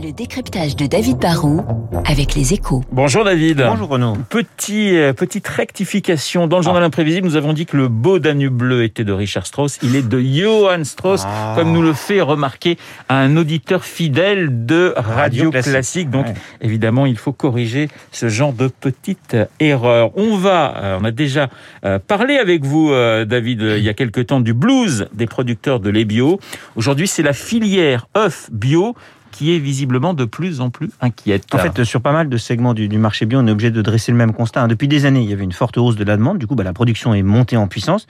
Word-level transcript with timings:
Le 0.00 0.12
décryptage 0.12 0.76
de 0.76 0.86
David 0.86 1.18
Barrault 1.18 1.64
avec 2.06 2.34
les 2.34 2.52
échos. 2.52 2.82
Bonjour 2.92 3.24
David. 3.24 3.64
Bonjour 3.66 3.88
Renaud. 3.88 4.16
Petit, 4.28 4.96
euh, 4.96 5.12
petite 5.12 5.48
rectification. 5.48 6.46
Dans 6.46 6.58
le 6.58 6.62
journal 6.62 6.82
imprévisible, 6.82 7.26
nous 7.26 7.36
avons 7.36 7.52
dit 7.52 7.66
que 7.66 7.76
le 7.76 7.88
beau 7.88 8.18
Danube 8.18 8.54
bleu 8.54 8.84
était 8.84 9.04
de 9.04 9.12
Richard 9.12 9.46
Strauss. 9.46 9.78
Il 9.82 9.96
est 9.96 10.06
de 10.06 10.20
Johann 10.20 10.84
Strauss, 10.84 11.22
Ah. 11.26 11.54
comme 11.56 11.72
nous 11.72 11.82
le 11.82 11.94
fait 11.94 12.20
remarquer 12.20 12.78
un 13.08 13.36
auditeur 13.36 13.84
fidèle 13.84 14.66
de 14.66 14.92
Radio, 14.96 15.14
Radio 15.16 15.50
Classique. 15.50 15.72
Classique. 15.72 16.10
Donc, 16.10 16.26
Ouais. 16.26 16.34
évidemment, 16.60 17.06
il 17.06 17.16
faut 17.16 17.32
corriger 17.32 17.88
ce 18.12 18.28
genre 18.28 18.52
de 18.52 18.68
petites 18.68 19.36
erreurs. 19.60 20.10
On 20.16 20.36
va, 20.36 20.76
euh, 20.76 20.98
on 21.00 21.04
a 21.04 21.10
déjà 21.10 21.48
euh, 21.84 21.98
parlé 21.98 22.36
avec 22.36 22.64
vous, 22.64 22.90
David, 23.26 23.62
il 23.62 23.82
y 23.82 23.88
a 23.88 23.94
quelque 23.94 24.20
temps, 24.20 24.40
du 24.40 24.52
blues 24.54 25.08
des 25.14 25.26
producteurs 25.26 25.80
de 25.80 25.90
lait 25.90 26.04
bio. 26.04 26.38
Aujourd'hui, 26.76 27.08
c'est 27.08 27.22
la 27.22 27.32
filière 27.32 28.06
œuf 28.16 28.48
bio 28.52 28.94
qui 29.30 29.54
est 29.54 29.58
visiblement 29.58 30.14
de 30.14 30.24
plus 30.24 30.60
en 30.60 30.70
plus 30.70 30.90
inquiète. 31.00 31.44
En 31.54 31.58
fait, 31.58 31.84
sur 31.84 32.00
pas 32.00 32.12
mal 32.12 32.28
de 32.28 32.36
segments 32.36 32.74
du, 32.74 32.88
marché 32.98 33.26
bio, 33.26 33.38
on 33.40 33.46
est 33.46 33.50
obligé 33.50 33.70
de 33.70 33.82
dresser 33.82 34.12
le 34.12 34.18
même 34.18 34.32
constat. 34.32 34.62
hein. 34.62 34.68
Depuis 34.68 34.88
des 34.88 35.06
années, 35.06 35.22
il 35.22 35.30
y 35.30 35.32
avait 35.32 35.44
une 35.44 35.52
forte 35.52 35.78
hausse 35.78 35.96
de 35.96 36.04
la 36.04 36.16
demande. 36.16 36.38
Du 36.38 36.46
coup, 36.46 36.54
bah, 36.54 36.64
la 36.64 36.72
production 36.72 37.14
est 37.14 37.22
montée 37.22 37.56
en 37.56 37.68
puissance. 37.68 38.06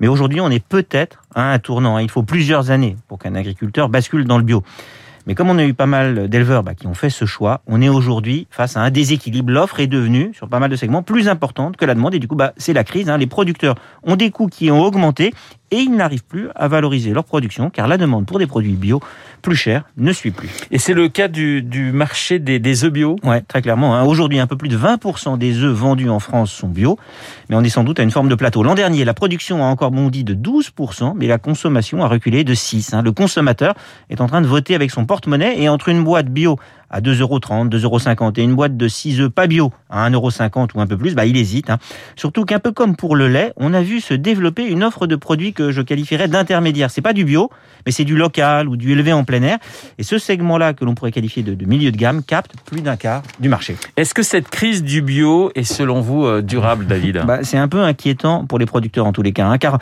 Mais 0.00 0.08
aujourd'hui, 0.08 0.40
on 0.40 0.50
est 0.50 0.64
peut-être 0.64 1.22
à 1.34 1.52
un 1.52 1.58
tournant. 1.58 1.96
hein. 1.96 2.02
Il 2.02 2.10
faut 2.10 2.22
plusieurs 2.22 2.70
années 2.70 2.96
pour 3.08 3.18
qu'un 3.18 3.34
agriculteur 3.34 3.88
bascule 3.88 4.24
dans 4.24 4.38
le 4.38 4.44
bio. 4.44 4.62
Mais 5.24 5.36
comme 5.36 5.50
on 5.50 5.58
a 5.58 5.64
eu 5.64 5.72
pas 5.72 5.86
mal 5.86 6.28
d'éleveurs 6.28 6.64
bah, 6.64 6.74
qui 6.74 6.88
ont 6.88 6.94
fait 6.94 7.08
ce 7.10 7.26
choix, 7.26 7.60
on 7.68 7.80
est 7.80 7.88
aujourd'hui 7.88 8.48
face 8.50 8.76
à 8.76 8.80
un 8.80 8.90
déséquilibre. 8.90 9.52
L'offre 9.52 9.78
est 9.78 9.86
devenue, 9.86 10.32
sur 10.34 10.48
pas 10.48 10.58
mal 10.58 10.68
de 10.68 10.74
segments, 10.74 11.04
plus 11.04 11.28
importante 11.28 11.76
que 11.76 11.84
la 11.84 11.94
demande. 11.94 12.14
Et 12.14 12.18
du 12.18 12.26
coup, 12.26 12.34
bah, 12.34 12.52
c'est 12.56 12.72
la 12.72 12.82
crise. 12.82 13.08
hein. 13.08 13.18
Les 13.18 13.28
producteurs 13.28 13.76
ont 14.02 14.16
des 14.16 14.32
coûts 14.32 14.48
qui 14.48 14.70
ont 14.72 14.82
augmenté 14.82 15.32
et 15.72 15.78
ils 15.78 15.90
n'arrivent 15.90 16.24
plus 16.24 16.48
à 16.54 16.68
valoriser 16.68 17.10
leur 17.12 17.24
production 17.24 17.68
car 17.70 17.88
la 17.88 17.96
demande 17.96 18.26
pour 18.26 18.38
des 18.38 18.46
produits 18.46 18.72
bio 18.74 19.00
plus 19.42 19.56
chers 19.56 19.82
ne 19.96 20.12
suit 20.12 20.30
plus. 20.30 20.48
Et 20.70 20.78
c'est 20.78 20.94
le 20.94 21.08
cas 21.08 21.26
du, 21.26 21.62
du 21.62 21.90
marché 21.90 22.38
des, 22.38 22.60
des 22.60 22.84
œufs 22.84 22.92
bio? 22.92 23.16
Ouais, 23.24 23.40
très 23.40 23.60
clairement. 23.60 23.96
hein. 23.96 24.04
Aujourd'hui, 24.04 24.38
un 24.38 24.46
peu 24.46 24.56
plus 24.56 24.68
de 24.68 24.78
20% 24.78 25.36
des 25.36 25.58
œufs 25.64 25.74
vendus 25.74 26.08
en 26.08 26.20
France 26.20 26.52
sont 26.52 26.68
bio, 26.68 26.96
mais 27.48 27.56
on 27.56 27.62
est 27.62 27.68
sans 27.68 27.82
doute 27.82 27.98
à 27.98 28.04
une 28.04 28.12
forme 28.12 28.28
de 28.28 28.36
plateau. 28.36 28.62
L'an 28.62 28.74
dernier, 28.76 29.04
la 29.04 29.14
production 29.14 29.64
a 29.64 29.66
encore 29.66 29.90
bondi 29.90 30.22
de 30.22 30.34
12%, 30.34 31.14
mais 31.16 31.26
la 31.26 31.38
consommation 31.38 32.04
a 32.04 32.08
reculé 32.08 32.44
de 32.44 32.54
6%. 32.54 32.94
hein. 32.94 33.02
Le 33.02 33.10
consommateur 33.10 33.74
est 34.10 34.20
en 34.20 34.28
train 34.28 34.42
de 34.42 34.46
voter 34.46 34.74
avec 34.76 34.90
son 34.92 35.06
porte-monnaie 35.06 35.60
et 35.60 35.68
entre 35.68 35.88
une 35.88 36.04
boîte 36.04 36.28
bio 36.28 36.56
à 36.94 37.00
2,30€, 37.00 37.70
2,50€ 37.70 38.38
et 38.38 38.42
une 38.42 38.54
boîte 38.54 38.76
de 38.76 38.86
6 38.86 39.22
œufs 39.22 39.30
pas 39.30 39.46
bio 39.46 39.72
à 39.88 40.08
1,50€ 40.10 40.68
ou 40.74 40.80
un 40.82 40.86
peu 40.86 40.98
plus, 40.98 41.14
bah, 41.14 41.24
il 41.24 41.38
hésite. 41.38 41.70
hein. 41.70 41.78
Surtout 42.16 42.44
qu'un 42.44 42.58
peu 42.58 42.70
comme 42.70 42.96
pour 42.96 43.16
le 43.16 43.28
lait, 43.28 43.54
on 43.56 43.72
a 43.72 43.80
vu 43.80 44.00
se 44.02 44.12
développer 44.12 44.66
une 44.66 44.84
offre 44.84 45.06
de 45.06 45.16
produits 45.16 45.54
que 45.54 45.61
je 45.70 45.82
qualifierais 45.82 46.28
d'intermédiaire. 46.28 46.90
C'est 46.90 47.02
pas 47.02 47.12
du 47.12 47.24
bio, 47.24 47.50
mais 47.86 47.92
c'est 47.92 48.04
du 48.04 48.16
local 48.16 48.68
ou 48.68 48.76
du 48.76 48.92
élevé 48.92 49.12
en 49.12 49.24
plein 49.24 49.42
air. 49.42 49.58
Et 49.98 50.02
ce 50.02 50.18
segment-là, 50.18 50.72
que 50.72 50.84
l'on 50.84 50.94
pourrait 50.94 51.12
qualifier 51.12 51.42
de, 51.42 51.54
de 51.54 51.64
milieu 51.66 51.92
de 51.92 51.96
gamme, 51.96 52.22
capte 52.22 52.52
plus 52.64 52.80
d'un 52.80 52.96
quart 52.96 53.22
du 53.38 53.48
marché. 53.48 53.76
Est-ce 53.96 54.14
que 54.14 54.22
cette 54.22 54.48
crise 54.48 54.82
du 54.82 55.02
bio 55.02 55.52
est 55.54 55.64
selon 55.64 56.00
vous 56.00 56.24
euh, 56.24 56.42
durable, 56.42 56.86
David? 56.86 57.22
Bah, 57.26 57.40
c'est 57.42 57.58
un 57.58 57.68
peu 57.68 57.82
inquiétant 57.82 58.46
pour 58.46 58.58
les 58.58 58.66
producteurs 58.66 59.06
en 59.06 59.12
tous 59.12 59.22
les 59.22 59.32
cas, 59.32 59.46
hein, 59.46 59.58
car 59.58 59.78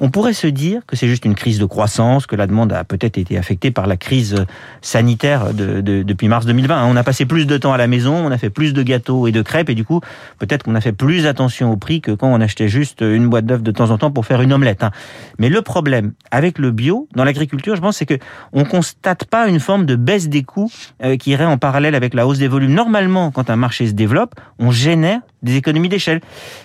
on 0.00 0.10
pourrait 0.10 0.32
se 0.32 0.46
dire 0.46 0.82
que 0.86 0.96
c'est 0.96 1.08
juste 1.08 1.24
une 1.24 1.34
crise 1.34 1.58
de 1.58 1.64
croissance, 1.64 2.26
que 2.26 2.36
la 2.36 2.46
demande 2.46 2.72
a 2.72 2.84
peut-être 2.84 3.18
été 3.18 3.36
affectée 3.38 3.70
par 3.70 3.86
la 3.86 3.96
crise 3.96 4.44
sanitaire 4.80 5.54
de, 5.54 5.80
de- 5.80 6.02
depuis 6.02 6.28
mars 6.28 6.46
2020. 6.46 6.76
hein. 6.76 6.86
On 6.90 6.96
a 6.96 7.02
passé 7.04 7.26
plus 7.26 7.46
de 7.46 7.56
temps 7.58 7.72
à 7.72 7.76
la 7.78 7.86
maison, 7.86 8.14
on 8.14 8.30
a 8.30 8.38
fait 8.38 8.50
plus 8.50 8.72
de 8.72 8.82
gâteaux 8.82 9.26
et 9.26 9.32
de 9.32 9.42
crêpes, 9.42 9.70
et 9.70 9.74
du 9.74 9.84
coup, 9.84 10.00
peut-être 10.38 10.62
qu'on 10.64 10.74
a 10.74 10.80
fait 10.80 10.92
plus 10.92 11.26
attention 11.26 11.70
au 11.72 11.76
prix 11.76 12.00
que 12.00 12.12
quand 12.12 12.28
on 12.28 12.40
achetait 12.40 12.68
juste 12.68 13.00
une 13.02 13.28
boîte 13.28 13.46
d'œufs 13.46 13.62
de 13.62 13.70
temps 13.70 13.90
en 13.90 13.98
temps 13.98 14.10
pour 14.10 14.26
faire 14.26 14.42
une 14.42 14.52
omelette. 14.52 14.82
hein. 14.82 14.90
Mais 15.38 15.48
le 15.48 15.62
problème 15.62 16.12
avec 16.30 16.58
le 16.58 16.70
bio, 16.70 17.08
dans 17.14 17.24
l'agriculture, 17.24 17.76
je 17.76 17.80
pense, 17.80 17.96
c'est 17.96 18.06
que 18.06 18.18
on 18.52 18.64
constate 18.64 19.24
pas 19.26 19.48
une 19.48 19.60
forme 19.60 19.86
de 19.86 19.96
baisse 19.96 20.28
des 20.28 20.42
coûts 20.42 20.70
euh, 21.04 21.16
qui 21.16 21.30
irait 21.30 21.44
en 21.44 21.58
parallèle 21.58 21.94
avec 21.94 22.14
la 22.14 22.26
hausse 22.26 22.38
des 22.38 22.48
volumes. 22.48 22.72
Normalement, 22.74 23.30
quand 23.30 23.50
un 23.50 23.56
marché 23.56 23.86
se 23.86 23.92
développe, 23.92 24.34
on 24.58 24.70
génère 24.70 25.20
des 25.42 25.56
économies 25.56 25.88
d'échelle. 25.88 26.20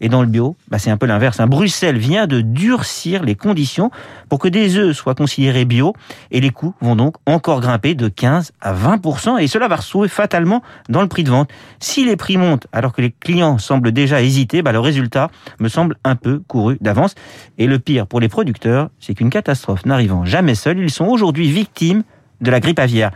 Et 0.00 0.08
dans 0.08 0.22
le 0.22 0.28
bio, 0.28 0.56
bah, 0.68 0.78
c'est 0.78 0.90
un 0.90 0.96
peu 0.96 1.06
l'inverse. 1.06 1.38
Bruxelles 1.46 1.98
vient 1.98 2.26
de 2.26 2.40
durcir 2.40 3.22
les 3.22 3.34
conditions 3.34 3.90
pour 4.28 4.38
que 4.38 4.48
des 4.48 4.76
œufs 4.76 4.94
soient 4.94 5.14
considérés 5.14 5.64
bio 5.64 5.94
et 6.30 6.40
les 6.40 6.50
coûts 6.50 6.74
vont 6.80 6.96
donc 6.96 7.16
encore 7.26 7.60
grimper 7.60 7.94
de 7.94 8.08
15 8.08 8.52
à 8.60 8.74
20% 8.74 9.40
et 9.40 9.46
cela 9.46 9.68
va 9.68 9.76
retrouver 9.76 10.08
fatalement 10.08 10.62
dans 10.88 11.02
le 11.02 11.08
prix 11.08 11.24
de 11.24 11.30
vente. 11.30 11.50
Si 11.80 12.04
les 12.04 12.16
prix 12.16 12.36
montent 12.36 12.66
alors 12.72 12.92
que 12.92 13.00
les 13.00 13.10
clients 13.10 13.58
semblent 13.58 13.92
déjà 13.92 14.22
hésiter, 14.22 14.62
bah, 14.62 14.72
le 14.72 14.80
résultat 14.80 15.30
me 15.58 15.68
semble 15.68 15.96
un 16.04 16.16
peu 16.16 16.40
couru 16.46 16.78
d'avance. 16.80 17.14
Et 17.56 17.66
le 17.66 17.78
pire 17.78 18.06
pour 18.06 18.20
les 18.20 18.28
producteurs, 18.28 18.90
c'est 19.00 19.14
qu'une 19.14 19.30
catastrophe 19.30 19.86
n'arrivant 19.86 20.24
jamais 20.24 20.54
seule, 20.54 20.78
ils 20.78 20.90
sont 20.90 21.06
aujourd'hui 21.06 21.50
victimes 21.50 22.02
de 22.40 22.50
la 22.50 22.60
grippe 22.60 22.78
aviaire. 22.78 23.10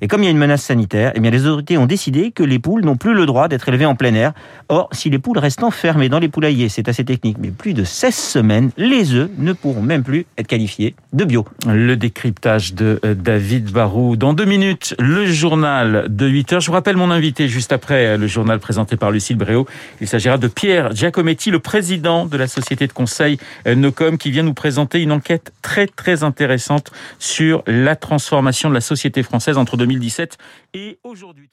Et 0.00 0.08
comme 0.08 0.22
il 0.22 0.24
y 0.24 0.28
a 0.28 0.30
une 0.30 0.38
menace 0.38 0.62
sanitaire, 0.62 1.12
eh 1.14 1.20
bien 1.20 1.30
les 1.30 1.46
autorités 1.46 1.78
ont 1.78 1.86
décidé 1.86 2.30
que 2.30 2.42
les 2.42 2.58
poules 2.58 2.84
n'ont 2.84 2.96
plus 2.96 3.14
le 3.14 3.26
droit 3.26 3.48
d'être 3.48 3.68
élevées 3.68 3.86
en 3.86 3.94
plein 3.94 4.14
air. 4.14 4.32
Or, 4.68 4.88
si 4.92 5.10
les 5.10 5.18
poules 5.18 5.38
restent 5.38 5.62
enfermées 5.62 6.08
dans 6.08 6.18
les 6.18 6.28
poulaillers, 6.28 6.68
c'est 6.68 6.88
assez 6.88 7.04
technique, 7.04 7.36
mais 7.38 7.50
plus 7.50 7.74
de 7.74 7.84
16 7.84 8.14
semaines, 8.14 8.70
les 8.76 9.14
œufs 9.14 9.30
ne 9.38 9.52
pourront 9.52 9.82
même 9.82 10.02
plus 10.02 10.26
être 10.38 10.46
qualifiés 10.46 10.94
de 11.12 11.24
bio. 11.24 11.46
Le 11.66 11.96
décryptage 11.96 12.74
de 12.74 13.00
euh, 13.04 13.14
David 13.14 13.70
Barou. 13.70 14.16
Dans 14.16 14.32
deux 14.32 14.44
minutes, 14.44 14.94
le 14.98 15.26
journal 15.26 16.06
de 16.08 16.26
8 16.26 16.52
heures. 16.54 16.60
Je 16.60 16.66
vous 16.66 16.72
rappelle 16.72 16.96
mon 16.96 17.10
invité 17.10 17.48
juste 17.48 17.72
après 17.72 18.06
euh, 18.06 18.16
le 18.16 18.26
journal 18.26 18.58
présenté 18.58 18.96
par 18.96 19.10
Lucille 19.10 19.36
Bréau. 19.36 19.66
Il 20.00 20.08
s'agira 20.08 20.38
de 20.38 20.48
Pierre 20.48 20.94
Giacometti, 20.94 21.50
le 21.50 21.58
président 21.58 22.26
de 22.26 22.36
la 22.36 22.46
société 22.46 22.86
de 22.86 22.92
conseil 22.92 23.38
euh, 23.66 23.74
Nocom, 23.74 24.18
qui 24.18 24.30
vient 24.30 24.42
nous 24.42 24.54
présenter 24.54 25.00
une 25.00 25.12
enquête 25.12 25.52
très 25.62 25.86
très 25.86 26.22
intéressante 26.24 26.90
sur 27.18 27.62
la 27.66 27.96
transformation 27.96 28.61
de 28.68 28.74
la 28.74 28.80
société 28.80 29.22
française 29.22 29.58
entre 29.58 29.76
2017 29.76 30.38
et 30.74 30.98
aujourd'hui. 31.04 31.50